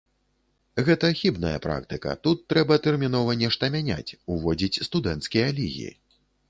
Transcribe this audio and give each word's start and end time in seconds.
Гэта 0.87 1.11
хібная 1.19 1.57
практыка, 1.67 2.15
тут 2.29 2.43
трэба 2.55 2.81
тэрмінова 2.89 3.39
нешта 3.45 3.73
мяняць, 3.77 4.15
уводзіць 4.37 4.85
студэнцкія 4.91 5.47
лігі. 5.63 5.89